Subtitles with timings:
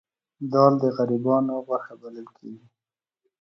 [0.51, 2.67] دال د غریبانو غوښه بلل کیږي